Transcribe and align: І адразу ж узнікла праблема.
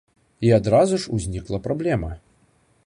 І 0.47 0.49
адразу 0.59 0.97
ж 1.03 1.13
узнікла 1.19 1.61
праблема. 1.69 2.11